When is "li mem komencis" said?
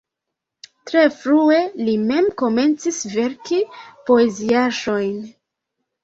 1.89-3.01